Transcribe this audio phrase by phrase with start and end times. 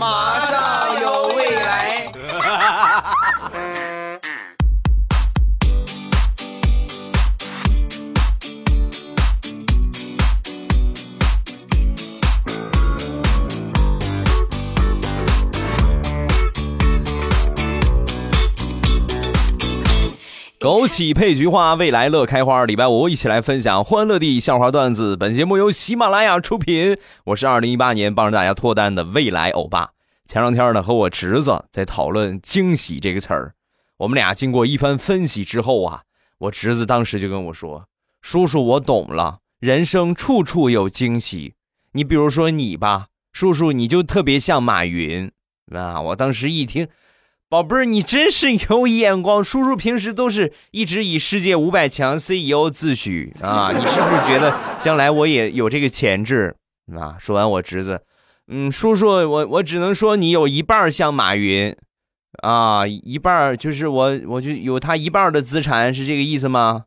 [0.00, 2.10] 马上有未来。
[20.70, 22.64] 枸杞配菊花，未来乐开花。
[22.64, 25.16] 礼拜五一起来分享欢乐地笑话段子。
[25.16, 29.90] 本节目由喜马拉雅出品，我是二零一八年帮着大家脱单的未来欧巴。
[30.28, 33.54] 前两天呢，和我侄子在讨论“惊喜”这个词儿，
[33.96, 36.02] 我们俩经过一番分析之后啊，
[36.38, 37.88] 我侄子当时就跟我说
[38.22, 41.54] ：“叔叔，我懂了，人生处处有惊喜。
[41.94, 45.32] 你比如说你吧，叔叔，你就特别像马云
[45.72, 46.86] 啊。”我当时一听。
[47.50, 49.42] 宝贝儿，你真是有眼光。
[49.42, 56.54] 叔叔平时都是一直以世界五百强 CEO 自诩啊，你是不是觉得将来我也有这个潜质
[56.96, 57.16] 啊？
[57.18, 58.04] 说完，我侄子，
[58.46, 61.76] 嗯，叔叔，我我只能说你有一半像马云，
[62.40, 66.84] 啊，一半就是我，我就有他一半的资产，是这个意思吗？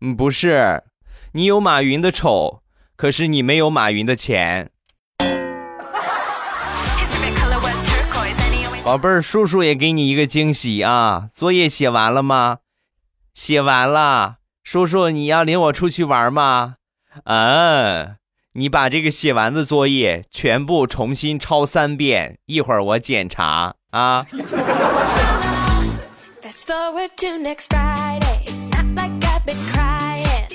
[0.00, 0.82] 嗯，不是，
[1.34, 2.64] 你有马云的丑，
[2.96, 4.72] 可是你没有马云的钱。
[8.90, 11.28] 宝贝儿，叔叔也给你一个惊喜啊！
[11.32, 12.58] 作业写完了吗？
[13.32, 14.38] 写完了。
[14.64, 16.74] 叔叔，你要领我出去玩吗？
[17.22, 18.16] 嗯，
[18.54, 24.26] 你把这个写完的作业全部重新抄三遍，一会儿我检查啊。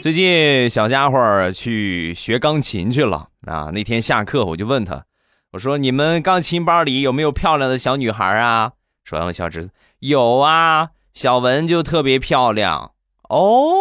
[0.04, 3.70] 最近小家伙去学钢琴去了啊！
[3.74, 5.06] 那天下课我就问他。
[5.56, 8.74] 我说：“你们钢琴班里有没有漂亮的小女孩啊？”
[9.06, 12.92] 说完，我小侄子有啊，小文就特别漂亮
[13.30, 13.76] 哦。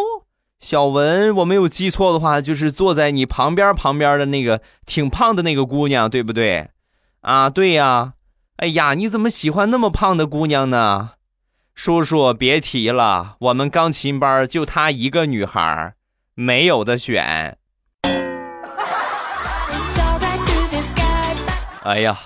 [0.61, 6.71] 小文，我没有记错的话，就是坐在你旁边旁边的那个挺胖的那个姑娘，对不对？
[7.23, 8.13] 啊，对呀。
[8.59, 11.15] 哎呀，你怎么喜欢那么胖的姑娘呢？
[11.75, 15.95] 叔叔，别提了，我们钢琴班就她一个女孩，
[16.35, 17.59] 没有的选。
[21.85, 22.19] 哎呀，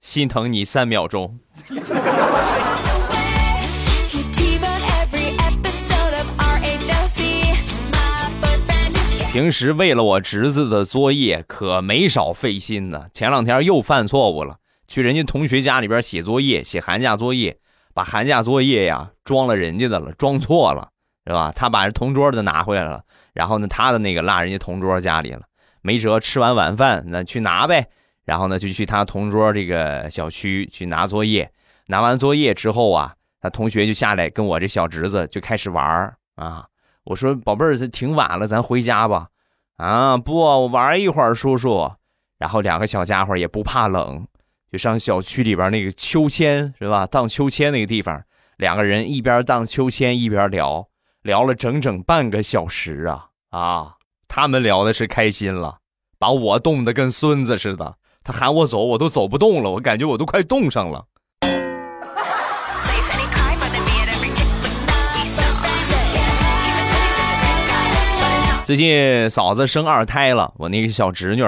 [0.00, 1.38] 心疼你三秒钟。
[9.30, 13.04] 平时为了我侄子的作业，可没少费心呢。
[13.14, 14.56] 前两天又犯错误了，
[14.88, 17.56] 去人家同学家里边写作业，写寒假作业，
[17.94, 20.88] 把寒假作业呀装了人家的了，装错了，
[21.24, 21.52] 是吧？
[21.54, 23.00] 他把同桌的拿回来了，
[23.32, 25.42] 然后呢，他的那个落人家同桌家里了，
[25.82, 27.86] 没辙，吃完晚饭那去拿呗。
[28.24, 31.50] 然后呢，就去他同桌这个小区去拿作业。
[31.86, 36.66] 拿完作业之后啊，他同学就下来跟我这小侄子就开始玩啊。
[37.04, 39.28] 我说：“宝贝儿，这挺晚了，咱回家吧。”
[39.76, 41.92] 啊，不，我玩一会儿，叔叔。
[42.38, 44.26] 然后两个小家伙也不怕冷，
[44.72, 47.06] 就上小区里边那个秋千是吧？
[47.06, 48.22] 荡秋千那个地方，
[48.56, 50.88] 两个人一边荡秋千一边聊，
[51.22, 53.94] 聊了整整半个小时啊啊！
[54.26, 55.78] 他们聊的是开心了，
[56.18, 57.96] 把我冻得跟孙子似的。
[58.26, 61.04] 他喊我走，我都走不动了，我感觉我都快冻上了。
[68.64, 71.44] 最近嫂子生二胎了，我那个小侄女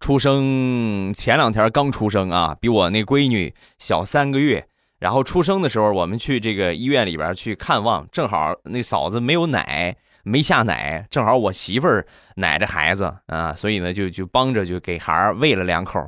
[0.00, 4.66] 出生前两天刚出生啊，比我那闺女小三个月。
[4.98, 16.06] 然后出生的时候，我们去这个医院里边去看望，正好那嫂子没有奶，没下奶，正好我媳妇儿奶着孩子啊，所以呢就就帮着就给孩儿喂了两口。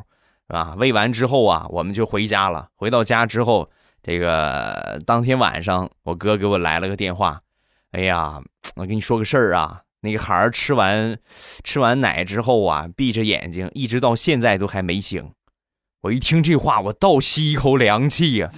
[0.50, 2.68] 啊，喂完之后啊，我们就回家了。
[2.74, 3.70] 回到家之后，
[4.02, 7.40] 这个当天晚上，我哥给我来了个电话。
[7.92, 8.40] 哎呀，
[8.76, 11.18] 我跟你说个事儿啊，那个孩儿吃完
[11.64, 15.32] 吃完奶之后啊，闭着眼睛，一直到现在都还没醒。
[16.02, 18.50] 我一听这话，我倒吸一口凉气呀！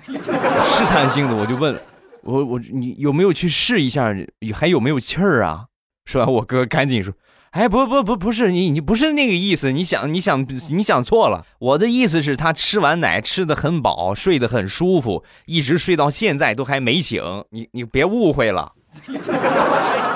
[0.63, 1.81] 试探性的我就问，
[2.23, 4.15] 我我你有没有去试一下，
[4.55, 5.67] 还有没有气儿啊？
[6.05, 7.13] 说完，我哥赶紧说。
[7.53, 11.45] 哎，不不不，不是你，你不是那个意思，你想，你想，你想错了。
[11.59, 17.23] 我的意思是，他吃完奶吃的很饱，睡得很舒服，一直睡到现在都还没醒。
[17.51, 18.73] 你你别误会了。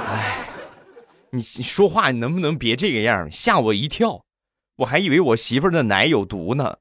[0.09, 0.47] 哎，
[1.31, 3.31] 你你说话你能不能别这个样？
[3.31, 4.23] 吓我一跳，
[4.79, 6.77] 我还以为我媳妇的奶有毒呢。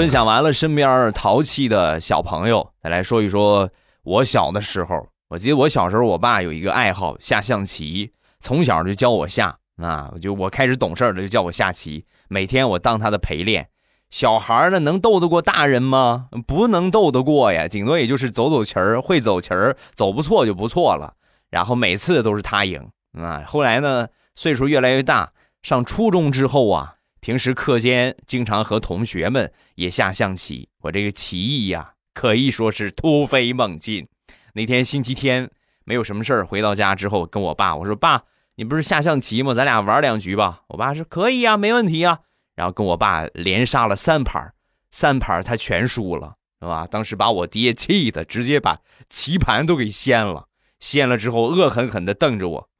[0.00, 3.68] 分享完了身边淘气的小朋友，再来说一说
[4.02, 5.06] 我小的时候。
[5.28, 8.10] 我记得我小时候，我爸有一个爱好下象棋，
[8.40, 13.68] 从小就教我下啊，就我开始懂事了就叫我下棋，每天我当他的陪练。
[14.08, 16.28] 小孩呢能斗得过大人吗？
[16.46, 21.12] 不能斗得过呀，顶多也就是走走棋儿，会走棋儿，走不错就不错了。
[21.50, 23.44] 然后每次都是他赢啊。
[23.46, 25.32] 后来呢，岁数越来越大，
[25.62, 34.08] 上初中之后啊，平时课间经常和同学们也下象棋，我这个棋艺呀，可以说是突飞猛进。
[34.54, 35.50] 那天星期天
[35.84, 38.22] 没有什么事儿，回到家之后跟我爸我说：“爸，
[38.54, 39.52] 你不是下象棋吗？
[39.52, 42.20] 咱俩玩两局吧。”我爸说：“可以呀，没问题啊。”
[42.56, 44.54] 然后跟我爸连杀了三盘，
[44.90, 46.86] 三盘他全输了，是吧？
[46.86, 48.78] 当时把我爹气的，直接把
[49.10, 50.46] 棋盘都给掀了。
[50.78, 52.70] 掀了之后，恶狠狠地瞪着我。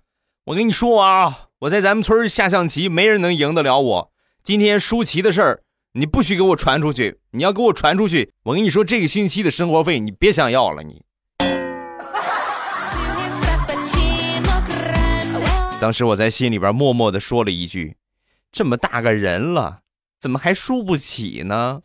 [0.47, 4.13] 我跟你说啊，我在咱们村下象棋，没人能赢得了我。
[4.43, 7.19] 今天输棋的事儿，你不许给我传出去。
[7.33, 10.83] 你要给我传出去，我跟你说，这个星期的生活费你别想要了。
[10.83, 11.03] 你。
[15.79, 17.97] 当时我在心里边默默的说了一句
[18.51, 19.81] ：“这么大个人了，
[20.19, 21.83] 怎么还输不起呢？”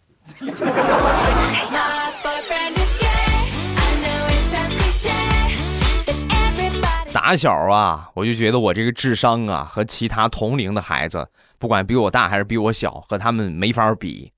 [7.12, 11.28] 打小啊，我就觉得我这个智商啊，和其他同龄的孩子，
[11.60, 14.31] 不管比我大还是比我小，和他们没法比。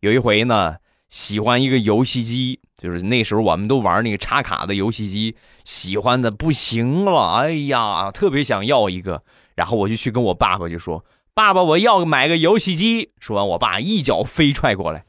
[0.00, 0.76] 有一回呢，
[1.08, 2.60] 喜欢一个游戏机。
[2.80, 9.22] 就是那时候我们都玩那个插卡的游戏机，喜欢的不行了，哎呀，特别想要一个，
[9.54, 15.04] 然后我就去跟我爸爸就说：“爸爸，我要买个游戏机。”说完，我爸一脚飞踹过来：“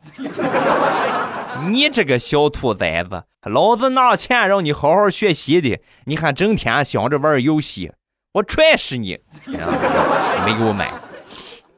[1.72, 7.94] 你这个小兔崽子，老子拿钱让你好好学习的，你还整天想着玩游戏，
[8.34, 9.18] 我踹死你！”
[10.46, 10.92] 没给我买。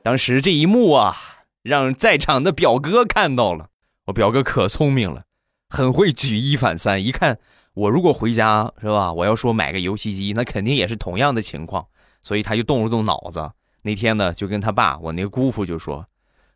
[0.04, 1.16] 当时这一幕啊，
[1.62, 3.70] 让在场的表哥看到了，
[4.08, 5.24] 我表哥可聪明了。
[5.70, 7.40] 很会举一反三，一看
[7.74, 11.88] 我如果回家是吧，我要说买个游戏机，那肯定也是同样的情况，
[12.22, 13.50] 所以他就动了动脑子。
[13.84, 16.06] 那天呢，就跟他爸，我那个姑父就说：“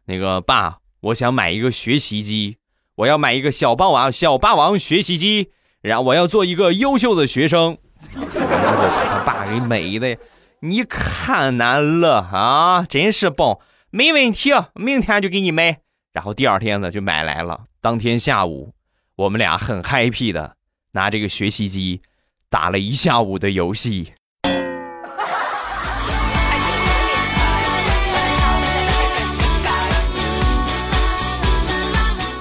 [0.06, 2.58] 那个爸，我想买一个学习机，
[2.96, 5.52] 我要买一个小霸王小霸王学习机，
[5.82, 7.78] 然后我要做一个优秀的学生。”
[8.14, 10.18] 然后把他爸给美的，
[10.62, 13.60] 你看难了啊，真是棒，
[13.90, 15.80] 没问题，明天就给你买。
[16.14, 17.66] 然后第二天呢，就买来了。
[17.82, 18.74] 当天下午。
[19.18, 20.58] 我们俩很 happy 的
[20.92, 22.04] 拿这个学习机
[22.52, 24.14] 打了一下午的游戏。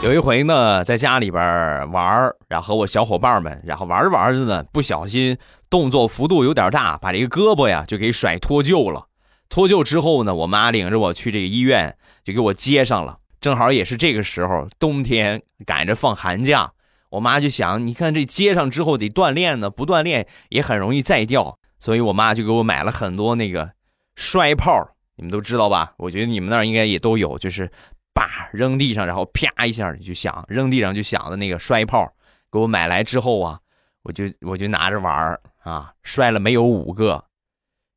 [0.07, 1.43] 有一回呢，在家里边
[1.91, 5.37] 玩然后和我小伙伴们，然后玩着玩着呢，不小心
[5.69, 9.07] 动作幅度有点大，把这个胳膊呀就给甩脱臼了。
[9.49, 13.19] 脱臼之后呢，我妈领着我去这个医院，就给我接上了。
[13.41, 16.71] 正好也是这个时候，冬天赶着放寒假，
[17.11, 23.73] 我妈就想，你看这接上之后得锻炼呢，不锻炼也很容易再掉，所以我妈就给我买了很多那个
[24.15, 25.95] 摔炮，你们都知道吧？
[25.97, 27.69] 我觉得你们那儿应该也都有，就是
[28.17, 32.11] 叭扔地上，然后啪一下就响，扔地上就响的那个摔炮，
[32.51, 33.61] 给我买来之后啊，
[34.05, 37.23] 我就我就拿着玩儿啊，摔了没有五个，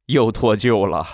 [0.08, 1.08] 又脱臼了。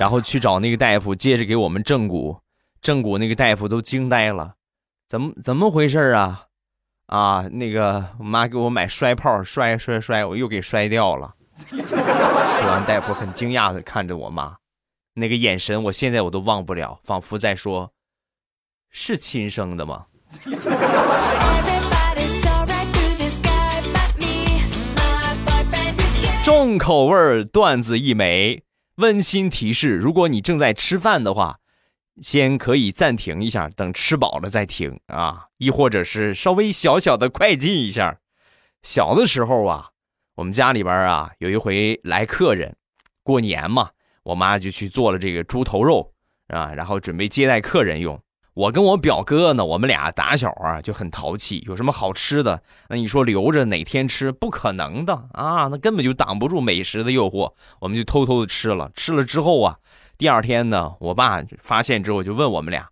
[0.00, 2.36] 然后去找那个大夫，接着给我们正骨，
[2.82, 4.56] 正骨那个大夫都惊呆了，
[5.08, 6.42] 怎么怎么回事啊？
[7.06, 11.35] 啊，那个我妈给我买摔炮，摔摔摔，我又给摔掉了。
[11.64, 14.56] 说完，大夫很惊讶的看着我妈，
[15.14, 17.92] 那个眼神我现在我都忘不了，仿佛在说
[18.90, 20.06] ：“是亲生的吗？”
[26.44, 28.62] 重口味段子一枚。
[28.96, 31.58] 温馨提示：如果你正在吃饭的话，
[32.22, 35.46] 先可以暂停一下，等吃饱了再听啊。
[35.58, 38.18] 亦或者是稍微小小的快进一下。
[38.82, 39.90] 小的时候啊，
[40.36, 42.76] 我们家里边啊有一回来客人，
[43.22, 43.88] 过年嘛，
[44.22, 46.12] 我妈就去做了这个猪头肉
[46.48, 48.20] 啊，然后准备接待客人用。
[48.52, 54.30] 我跟我表哥呢，我们俩打小啊就很淘气，有什么好吃的，那你说留着哪天吃？
[54.30, 58.90] 不可能的啊，那根本就挡不住美食的诱惑，我们就偷偷的吃了。
[58.94, 59.78] 吃了之后啊，
[60.18, 62.86] 第二天呢，我爸发现之后就问我们俩：“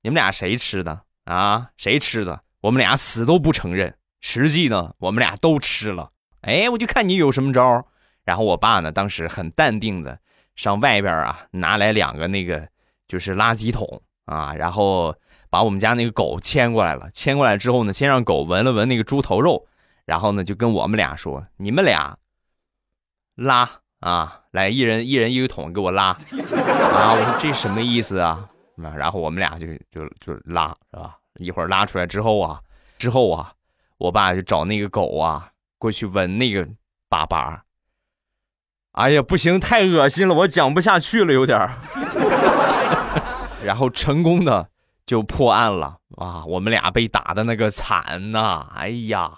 [0.00, 1.68] 你们俩谁吃的啊？
[1.76, 3.94] 谁吃的？”我们俩死都不承认。
[4.22, 6.10] 实际呢，我们俩都吃了。
[6.46, 7.84] 哎，我就看你有什么招。
[8.24, 10.18] 然后我爸呢，当时很淡定的
[10.54, 12.66] 上外边啊拿来两个那个
[13.06, 14.00] 就是垃圾桶。
[14.26, 15.14] 啊，然后
[15.50, 17.08] 把我们家那个狗牵过来了。
[17.12, 19.68] 牵过来之后呢，先让狗闻了闻那个猪头肉，
[20.04, 22.18] 然后呢，就跟我们俩说：“你们俩
[23.36, 28.50] 拉啊，来，一人一人一个桶给我拉。”啊，我说这什么意思啊？
[28.96, 31.16] 然后我们俩就就就拉，是吧？
[31.38, 32.60] 一会儿拉出来之后啊，
[32.98, 33.52] 之后啊，
[33.98, 36.64] 我爸就找那个狗啊过去闻那个
[37.10, 37.60] 粑粑。
[38.92, 41.76] 哎呀，不行，太恶心了，我讲不下去了，有点儿。
[43.62, 44.68] 然后成功的
[45.04, 46.44] 就破案了啊！
[46.46, 48.68] 我们俩被打的那个惨呐！
[48.74, 49.30] 哎呀，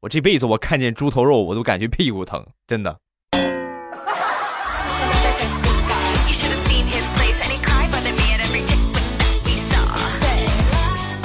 [0.00, 2.98] 我这辈子我看见猪头肉我都感觉屁股疼，真的。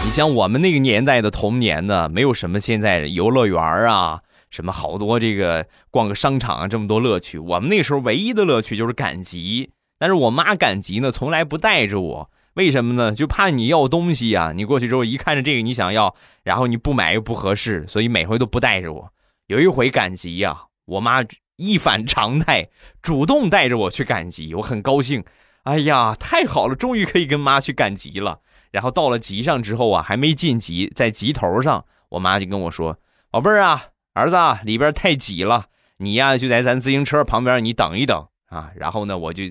[0.04, 4.20] 你像我们那个年代的童年呢，没有什么现在游乐园啊，
[4.52, 7.40] 什么好多这个逛个商场啊这么多乐趣。
[7.40, 12.30] 我们那时候唯一的乐趣就是赶集，但是我妈赶集呢，从来不带着我。
[12.56, 13.16] 为什么呢？
[13.16, 14.52] 就怕你要东西呀！
[14.54, 19.14] 你过去之后一看着这个你想要，然后你不买又不合适，所以每回都不带着我。
[19.48, 21.24] 有一回赶集呀，我妈
[21.56, 22.68] 一反常态，
[23.02, 25.24] 主动带着我去赶集，我很高兴。
[25.64, 28.42] 哎呀，太好了，终于可以跟妈去赶集了。
[28.72, 32.98] 然后到了集上之后啊，还没进集，在集头上，我妈就跟我说
[33.32, 35.66] ：“宝贝儿啊，儿子，里边太挤了，
[35.98, 39.44] 你呀就在咱自行车旁边，你等一等啊。”然后呢，我就。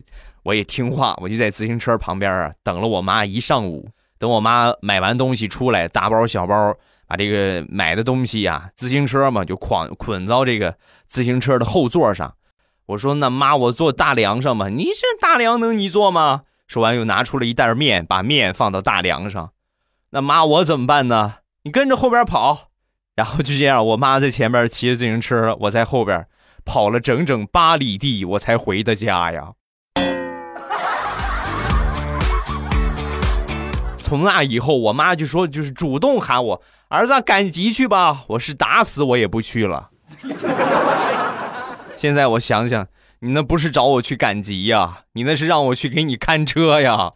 [0.43, 3.91] 我也听话，我就在自行车旁边啊等了我妈一上午。
[4.19, 6.75] 等我妈买完东西出来，大包小包
[7.07, 10.75] 把这个买的东西呀，自行车嘛就捆捆到这个
[11.05, 12.35] 自行车的后座上。
[12.87, 14.71] 我说：“那妈，我坐大梁上吧？
[14.71, 19.53] 你这大梁能你坐吗？”说完又拿出了一袋面，把面放到大梁上。
[20.09, 21.35] 那妈，我怎么办呢？
[21.65, 22.70] 你跟着后边跑。
[23.21, 26.27] 然后就这样，我妈在前面骑着自行车，我在后边
[26.65, 29.53] 跑了整整八里地，我才回的家呀。
[34.03, 39.91] 从那以后，我妈就说，就是主动喊我儿子赶集去吧，我是打死我也不去了。
[41.97, 42.87] 现在我想想，
[43.19, 47.13] 你那不是找我去赶集呀，你那是让我去给你看车呀。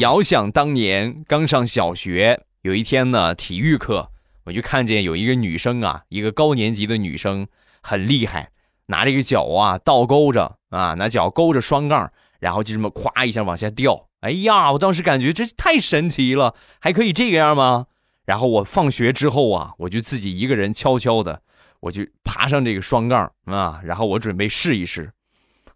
[0.00, 4.10] 遥想当年刚上小学，有一天呢，体育课
[4.44, 7.46] 我就看见有一个女生啊，一个高年级的女生
[7.82, 8.50] 很厉害。
[8.86, 14.08] 拿这个脚啊倒勾着啊，拿脚勾着双杠，然后就这么咵一下往下掉。
[14.20, 17.88] 哎呀，我当时感觉这太神奇了，还可以这个样吗？
[18.24, 21.42] 然后我放学之后啊，我就自己一个人悄悄的，
[21.80, 25.12] 我就爬上这个双杠啊，然后我准备试一试。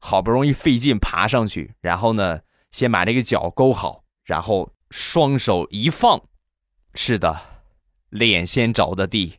[0.00, 2.40] 好不容易费劲爬上去，然后呢，
[2.70, 6.20] 先把这个脚勾好，然后双手一放，
[6.94, 7.38] 是的，
[8.08, 9.38] 脸先着的地。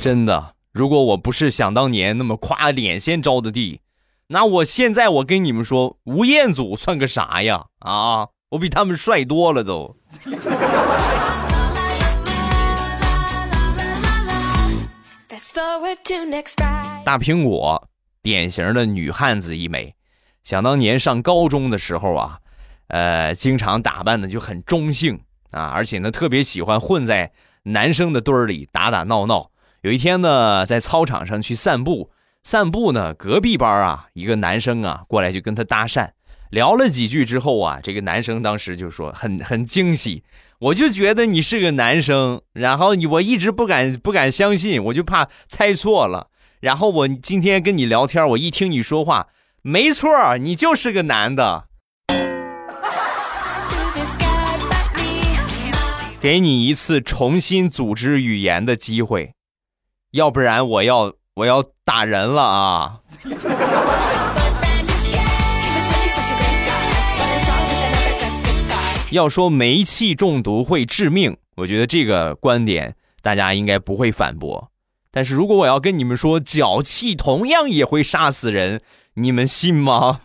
[0.00, 3.80] 真的，如果我不是想当年那么夸脸先着的地，
[4.28, 7.66] 那我现在我跟你们说，吴彦祖算个啥呀？
[7.80, 9.96] 啊，我比他们帅多了都。
[17.04, 17.88] 大苹果，
[18.22, 19.95] 典型的女汉子一枚。
[20.46, 22.38] 想当年上高中的时候啊，
[22.86, 25.18] 呃，经常打扮的就很中性
[25.50, 27.32] 啊，而且呢，特别喜欢混在
[27.64, 29.50] 男生的堆儿里打打闹闹。
[29.80, 32.12] 有一天呢，在操场上去散步，
[32.44, 36.10] 散步呢，隔壁班啊，一个男生啊过来就跟他搭讪，
[36.50, 40.22] 聊了几句之后啊，这个男生当时就说很很惊喜，
[40.60, 46.28] 我就觉得你是个男生，然后你我一直不敢不敢相信，我就怕猜错了，
[46.60, 49.26] 然后我今天跟你聊天，我一听你说话，
[49.68, 51.64] 没错，你就是个男的，
[56.20, 59.32] 给你一次重新组织语言的机会。
[60.12, 63.00] 要不然我要我要打人了啊！
[69.10, 74.70] 要说煤气中毒会致命，我觉得这个观点大家应该不会反驳。
[75.10, 78.80] 但是如果我要跟你们说脚气同样也会杀死人，
[79.18, 80.20] 你们信吗？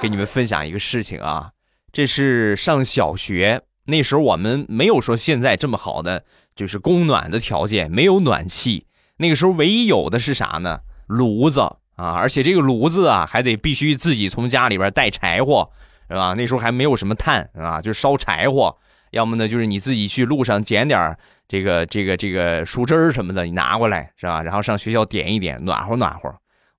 [0.00, 1.52] 给你们分享一个事情啊，
[1.90, 6.24] 这是上小学那时候，我们没有说现在这么好的。
[6.54, 10.82] 就是供暖的条件没有暖气，那个时候唯一有的是啥呢？
[11.08, 11.60] 炉子
[11.96, 15.68] 啊，而且这个炉子啊还得必须自己从家里边带柴火，
[16.08, 16.34] 是吧？
[16.34, 18.78] 那时候还没有什么炭啊，就烧柴火，
[19.10, 24.40] 要么呢就是你自己去路上捡点这个这个这个树枝什么的，你拿过来是吧？
[24.40, 26.32] 然后上学校点一点，暖和暖和。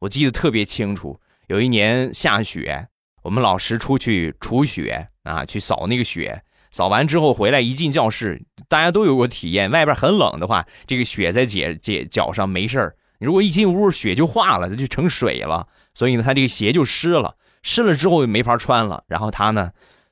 [0.06, 2.88] 我记得特别清楚，有一年下雪，
[3.24, 6.44] 我们老师出去除雪啊，去扫那个雪。
[6.70, 9.72] 扫完之后回来，一进教室，大家都有过体验。
[9.72, 12.96] 外边很冷的话，这个雪在姐姐脚上没事儿。
[13.20, 15.68] 如果一进屋，雪就化了，它就成水了。
[15.96, 19.04] 所以呢，他这个鞋就湿了，湿了之后就没法穿了。
[19.08, 19.72] 然后他呢，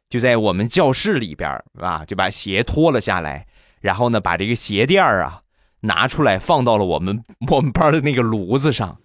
[0.09, 3.45] 就在我们教室里边啊，就把鞋脱了下来，
[3.79, 5.42] 然后呢，把这个鞋垫儿啊
[5.83, 8.97] 拿出来，放到了我们 我们班的那个炉子上。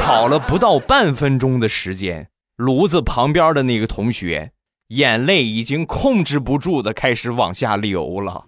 [0.00, 4.52] 烤了不到半分钟的时间，炉子旁边的那个同学。
[4.88, 8.44] 眼泪已经控制不住的开始往下流了，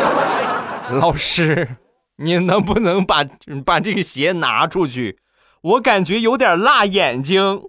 [0.92, 1.76] 老师，
[2.18, 3.24] 你能不能把
[3.64, 5.20] 把这个鞋拿出去？
[5.62, 7.62] 我感觉有点辣眼睛。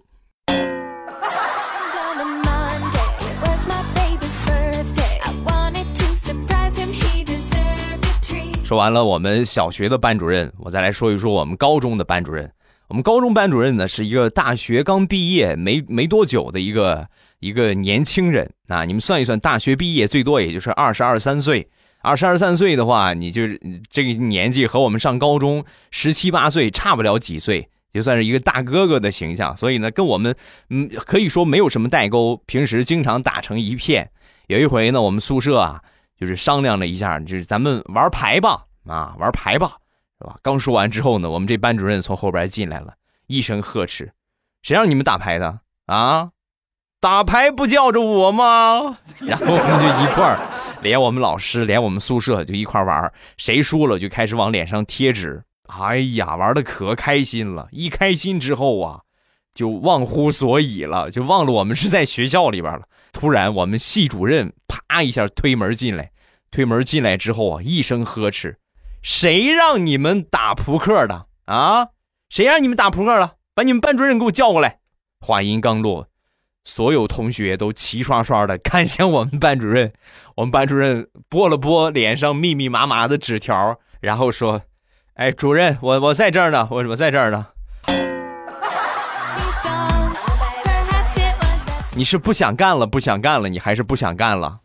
[8.65, 12.51] 说完了我们小学的班主任，我再来说一说我们高中的班主任。
[12.88, 17.07] 我们高中班主任呢，是一个大学刚毕业没没多久的一个
[17.41, 18.84] 一个年轻人啊。
[18.84, 21.69] 你们算一算，大学毕业最多也就是二十二三岁。
[22.01, 29.55] 二十二三岁的话，你就是这个年纪和我们上高中十七八岁差不了几岁，就算是一个大哥哥的形象。
[29.55, 30.36] 所以呢，跟我们
[30.72, 34.10] 嗯可以说没有什么代沟，平时经常打成一片。
[34.48, 35.84] 有一回呢，我们宿舍啊。
[36.19, 39.77] 就是商量了一下，就是咱们玩牌吧，啊，玩牌吧，
[40.19, 40.38] 是吧？
[40.41, 42.93] 刚说完之后呢，我们这班主任从后边进来了，
[43.27, 44.12] 一声呵斥
[44.63, 46.29] ：“谁让你们打牌的啊？
[47.00, 50.39] 打牌不叫着我吗？” 然后我们就一块儿，
[50.81, 55.43] 连我们老师，连我们宿舍就一块玩，谁输了就开始往脸上贴纸。
[55.67, 57.67] 哎呀，玩的可开心了！
[57.72, 59.01] 一开心之后啊，
[59.56, 62.82] 就忘乎所以了，就忘了我们是在学校里边了。
[63.14, 66.12] 突然，我们系主任啪一下推门进来，
[66.52, 68.58] 推门进来之后啊，一声呵斥
[69.02, 71.88] ：“谁让你们打扑克的啊？
[72.30, 73.36] 谁让你们打扑克了？
[73.54, 74.80] 把你们班主任给我叫过来！”
[75.26, 76.10] 话音刚落，
[76.66, 79.94] 所有同学都齐刷刷的 看向我们班主任。
[80.36, 84.64] 我们班主任拨了拨脸上密密麻麻的纸条，然后说
[85.16, 87.48] ：“哎，主任，我我在这儿呢，我我在这儿呢。”
[91.98, 94.60] 你是不想干了，不想干了，你还是不想干了？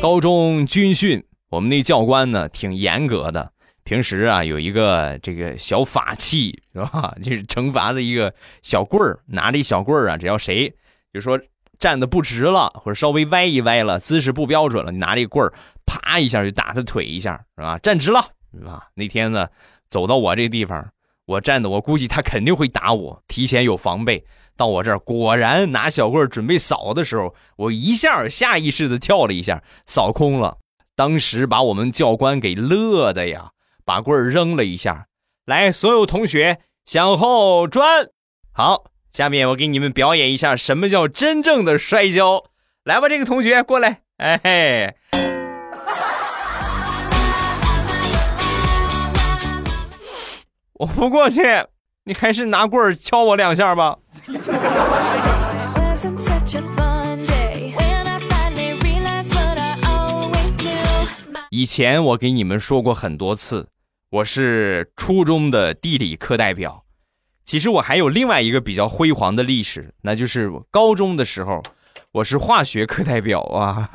[0.00, 3.52] 高中军训，我们那教官呢挺严格的，
[3.84, 7.14] 平时啊有一个这个小法器是吧？
[7.22, 8.32] 就是惩罚的一个
[8.62, 10.72] 小棍儿，拿着一小棍儿啊，只要谁
[11.12, 11.38] 就说
[11.78, 15.52] 站的不直了，或者稍微歪一歪了，姿势不标准了，你拿这棍儿
[15.84, 17.78] 啪一下就打他腿一下，是吧？
[17.82, 18.24] 站直了。
[18.58, 18.88] 是吧？
[18.94, 19.48] 那天呢，
[19.88, 20.90] 走到我这地方，
[21.26, 24.24] 我站的，我估计他肯定会打我，提前有防备。
[24.56, 30.58] 到我这儿，果然拿小棍准备扫的时候，我一下下意识的跳了一下，扫空了。
[30.96, 33.52] 当时把我们教官给乐的呀，
[33.84, 35.06] 把棍儿扔了一下。
[35.46, 38.08] 来，所有同学向后转。
[38.52, 42.46] 好，下面我给你们表演一下什么叫真正的摔跤。
[42.82, 45.37] 来吧，这个同学过来，哎嘿。
[50.78, 51.42] 我不过去，
[52.04, 53.98] 你还是拿棍儿敲我两下吧。
[61.50, 63.66] 以前我给你们说过很多次，
[64.10, 66.84] 我是初中的地理课代表。
[67.44, 71.60] 其实我还有另外一个比较辉煌的历史，那就是高中的时候，
[72.12, 73.90] 我是化学课代表啊。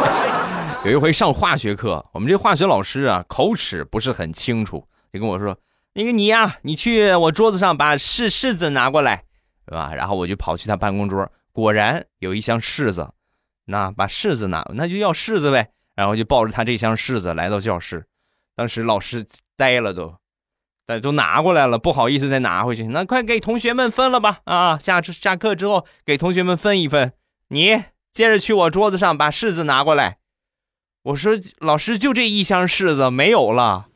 [0.86, 5.54] 有一回上化学课，我们这化学老师啊，口齿不是很清楚，就跟我说。
[5.98, 9.24] 那个你呀，你去我桌子上把柿柿子拿过来，
[9.66, 9.92] 是吧？
[9.92, 13.10] 然后我就跑去他办公桌，果然有一箱柿子，
[13.64, 15.70] 那把柿子拿，那就要柿子呗。
[15.96, 18.06] 然后就抱着他这箱柿子来到教室，
[18.54, 20.14] 当时老师呆了都，
[20.86, 22.84] 但都拿过来了，不好意思再拿回去。
[22.84, 27.12] 那快给同学们分了吧，啊，下下课之后给同学们分一分。
[27.48, 27.82] 你
[28.12, 30.18] 接着去我桌子上把柿子拿过来。
[31.02, 33.88] 我说老师就这一箱柿子没有了。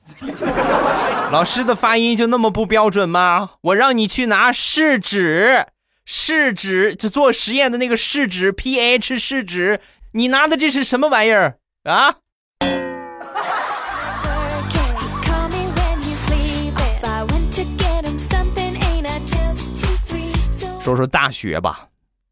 [1.32, 3.52] 老师的发音就那么不标准吗？
[3.62, 5.66] 我让你去拿试纸，
[6.04, 9.80] 试纸就做实验的那个试纸，pH 试纸，
[10.12, 12.16] 你拿的这是什么玩意儿啊？
[20.78, 21.88] 说说大学吧，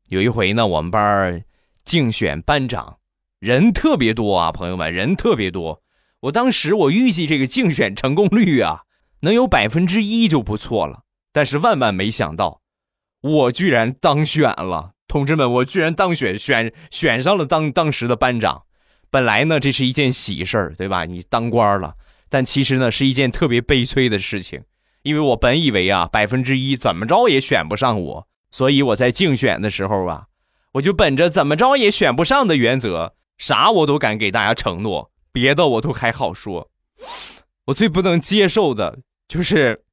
[0.08, 1.42] 有一回呢，我们班
[1.86, 2.98] 竞选班长，
[3.38, 5.82] 人特别多啊，朋友们，人特别多。
[6.24, 8.82] 我当时我预计这个竞选成功率啊。
[9.20, 11.02] 能有百分之一就不错了，
[11.32, 12.60] 但是万万没想到，
[13.20, 18.62] 我居然当选了，同志们，我居然当选，选选上了当当时的班长。
[19.10, 21.04] 本来呢，这是一件喜事儿，对吧？
[21.04, 21.94] 你当官了，
[22.28, 24.62] 但其实呢，是一件特别悲催的事情，
[25.02, 30.26] 因为我本以为啊，百分之一怎么着也选不上我，所以我在竞选的时候啊，
[30.74, 36.70] 我就本着怎么着也选不上的原则，啥我都敢给大家承诺，别的我都还好说，
[37.66, 39.00] 我最不能接受的。
[39.30, 39.84] 就是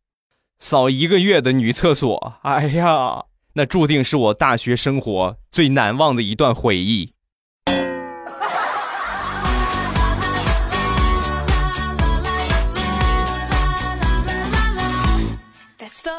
[0.58, 3.24] 扫一个月的女厕所，哎呀，
[3.54, 7.14] 那注定是我大学生活最难忘的一段回忆。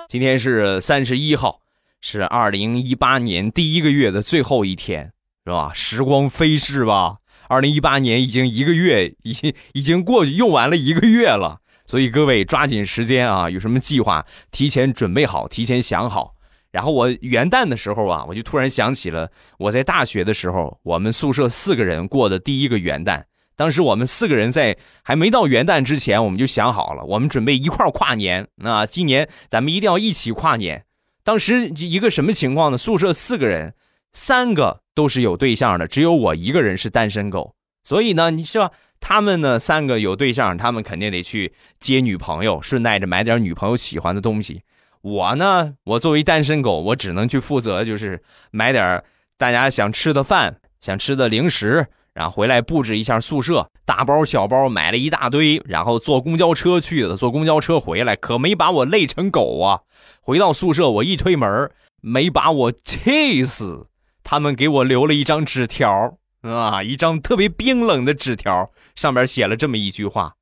[0.09, 1.59] 今天是三十一号，
[2.01, 5.13] 是二零一八年第一个月的最后一天，
[5.45, 5.73] 是吧？
[5.75, 7.17] 时光飞逝吧，
[7.49, 11.63] 二零一八年已经一个月，已经已经过去，用完了一个月了。
[11.89, 16.35] 所以各位抓紧时间啊，有什么计划提前准备好，提前想好。
[16.71, 23.25] 然后我元旦的时候啊，我就突然想起了我在大学的时候，我们宿舍四个人过的第一个元旦。
[23.57, 28.47] 当时我们四个人在还没到元旦之前，我们就想好了，我们准备一块跨年。
[28.57, 30.85] 那今年咱们一定要一起跨年。
[31.25, 32.77] 当时一个什么情况呢？
[32.77, 33.75] 宿舍四个人，
[34.13, 37.55] 三个都是有对象的，只有我一个人是单身狗。
[37.83, 38.71] 所以呢，你是吧？
[39.01, 44.63] 他们呢，三个有对象，他们肯定得去接女朋友，顺带着买点女朋友喜欢的东西。
[45.01, 49.03] 我呢，我作为单身狗，我只能去负责，就是买点
[49.37, 59.81] 大家想吃的饭、想吃的零食，然后回来布置一下宿舍，大包小包买了一大堆，然后坐公交车去的，坐公交车回来，可没把我累成狗啊！
[60.21, 63.89] 回到宿舍，我一推门，没把我气死。
[64.25, 70.35] 他们给我留了一张纸条啊，一张特别冰冷的纸条，上面写了这么一句话：“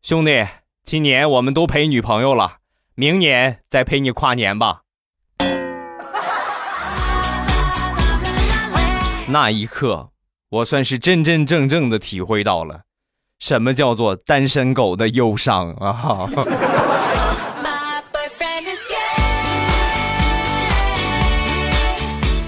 [0.00, 0.46] 兄弟，
[0.84, 2.58] 今年我们都陪女朋友了，
[2.94, 4.82] 明年再陪你跨年吧。
[9.26, 10.10] ”那一刻，
[10.50, 12.82] 我算是真真正正的体会到了，
[13.40, 16.30] 什么叫做单身狗的忧伤啊！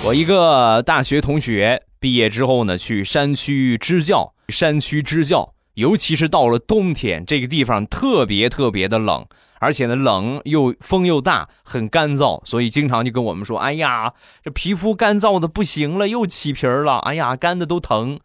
[0.03, 4.35] 我一个大学同学毕业之后呢，去山区支教。
[4.49, 9.25] 山区支教，尤其是到了冬天，这个地方特别特别的冷，
[9.61, 18.19] 而且呢冷又风又大，很干燥，所以经常就跟我们说：“哎呀，这皮肤干燥的不行了，又起皮了，哎呀，干的都疼。”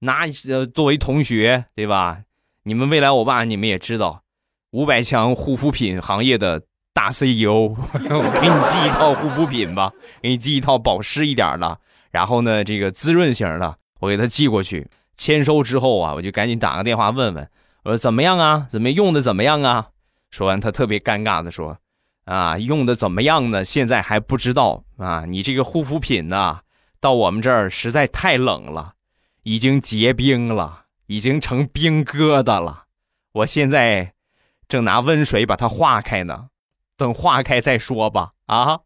[0.00, 2.20] 那呃，作为同学，对吧？
[2.62, 4.22] 你们未来我爸，你们也知道，
[4.70, 6.62] 五百强护肤品行业的。
[6.96, 11.78] 大 CEO，我给你寄一套护肤品吧，给你寄一套保湿一点的，
[12.16, 14.88] 然后呢，这个滋润型的，我给他寄过去。
[15.18, 17.46] 签收之后啊，我就赶紧打个电话问问，
[17.84, 18.66] 我说怎么样啊？
[18.70, 19.88] 怎么用的怎么样啊？
[20.30, 21.76] 说完，他特别尴尬的说
[22.24, 23.62] ：“啊，用的怎么样呢？
[23.62, 25.26] 现在还不知道啊。
[25.26, 26.60] 你这个护肤品呢，
[27.00, 28.94] 到我们这儿实在太冷了，
[29.42, 32.84] 已经结冰了，已经成冰疙瘩了。
[33.32, 34.14] 我现在
[34.66, 36.48] 正拿温水把它化开呢。”
[36.96, 38.80] 等化开再说吧，啊！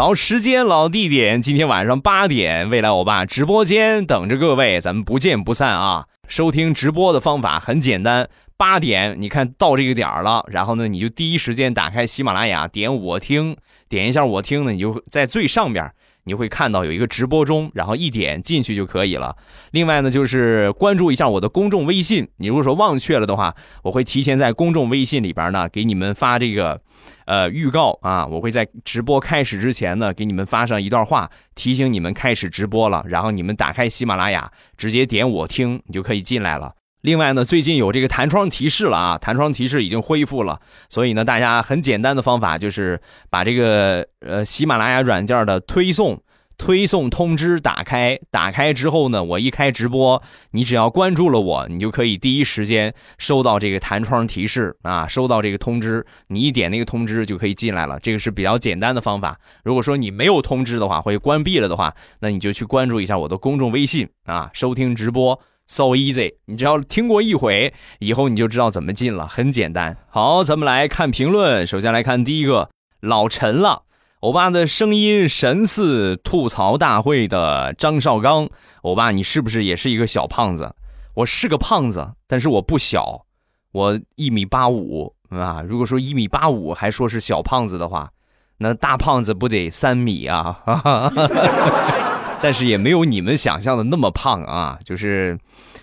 [0.00, 6.06] 老时间老地点，今天晚上八点，未来欧巴直播间等着各位，咱们不见不散啊！
[6.26, 13.54] 收听直播的方法很简单，八点你看到这个点儿了，然后呢，你就第一时间打开喜马拉雅，点我听，
[13.90, 15.92] 点一下我听呢，你就在最上边。
[16.24, 19.36] 你会看到有一个直播中，然后一点进去就可以了。
[19.72, 22.28] 另外呢，就是关注一下我的公众微信。
[22.36, 26.80] 你如果说忘却了的话，我会提前在公众微信里边呢给你们发这个，
[27.26, 28.26] 呃，预告啊。
[28.26, 33.04] 我会在直播开始之前呢给你们发上一段话，提醒你们开始直播了。
[33.08, 36.74] 然后你们打开喜马拉雅，直接点我听，你就可以进来了。
[37.02, 46.22] 另外呢，最近有这个弹窗提示了啊，弹窗提示已经恢复了，所以呢，大家很简单的方法就是把这个呃喜马拉雅软件的推送
[46.58, 59.40] 推送通知打开，打开之后呢，我一开直播，你只要关注了我，你就可以第一时间收到这个弹窗提示啊，收到这个通知，你一点那个通知就可以进来了，这个是比较简单的方法。
[59.64, 65.40] 如果说你没有通知的话，或者关闭了的话，那你就去关注一下我的公众微信啊，收听直播。
[65.70, 69.96] So easy，你只要听过一回，以后你就知道怎么进了，很简单。
[70.08, 71.64] 好，咱们来看评论。
[71.64, 73.82] 首先来看第一个，老陈了，
[74.18, 78.48] 欧巴的声音神似吐槽大会的张绍刚。
[78.82, 80.74] 欧巴，你是不是也是一个小胖子？
[81.14, 83.24] 我是个胖子，但是我不小，
[83.70, 85.62] 我一米八五啊。
[85.64, 88.10] 如果说一米八五还说是小胖子的话，
[88.58, 90.64] 那大胖子不得三米啊？
[92.42, 95.38] 但是也没有你们想象的那么胖啊，就是，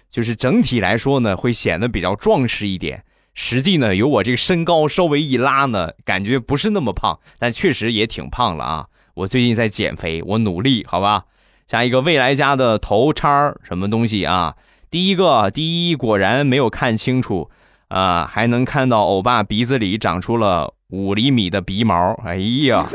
[0.10, 3.04] 就是整体来说呢，会显得比较壮实一点。
[3.34, 8.86] 实际呢，有我这个身高稍微一拉呢，感觉不是那么胖，但确实也挺胖了啊。
[9.13, 11.26] 我最近在减肥，我努力，好吧。
[11.67, 14.56] 下一个未来家的头叉什么东西啊？
[14.89, 17.52] 第一个，第一果然没有看清楚
[17.89, 22.86] 啊，还能看到欧巴鼻子里长出了五厘米的鼻毛，哎呀。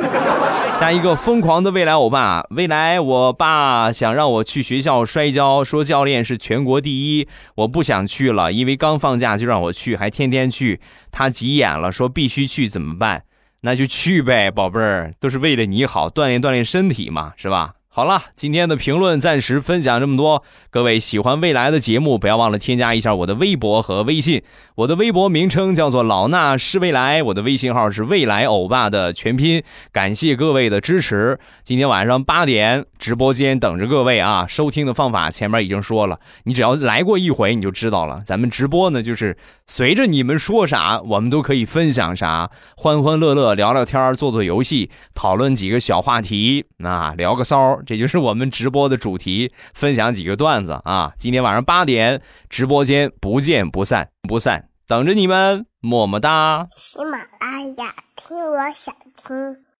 [0.80, 10.80] 加一个疯狂的未来欧巴，未来我爸想让我去学校摔跤，说教练是全国第一，我不想去了，因为刚放假就让我去，还天天去，
[11.12, 13.22] 他急眼了，说必须去，怎么办？
[13.60, 17.74] 那就去呗，宝贝儿，都是为了你好，锻炼锻炼身体嘛，是吧？
[17.94, 20.42] 好了，今天的评论暂时分享这么多。
[20.70, 24.42] 各位喜欢未来的节目，不要忘了添加一下我的微博和微信。
[24.76, 29.62] 我的微博名称叫做老衲是未来，我的微信号是未来欧巴的全拼。
[29.92, 31.38] 感谢各位的支持。
[31.64, 34.46] 今天晚上八点直播间等着各位啊！
[34.48, 38.22] 收听的方法前面已经说了，你只要来过一回你就知道了。
[38.24, 47.78] 咱们直播呢，就是随着你们说啥，我们都可以分享啥，欢欢乐乐聊聊天，做做游戏，讨论几个小话题，啊，聊个骚。
[47.86, 51.12] 这就是我们直播的主题，分享几个段子啊！
[51.18, 56.66] 今天晚上八点直播间不见不散，不散，等着你们，么么哒！
[56.74, 59.64] 喜马拉雅听，我想听。